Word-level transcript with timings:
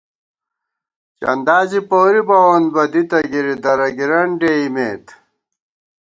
چندا 1.19 1.57
زی 1.69 1.79
پوری 1.89 2.21
بَوون 2.27 2.63
بہ 2.73 2.83
دِتہ 2.91 3.19
گِری، 3.31 3.55
درَگِرَن 3.63 4.29
ڈېئیمېت 4.39 5.05